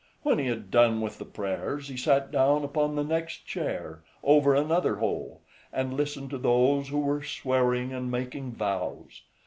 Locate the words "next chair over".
3.03-4.55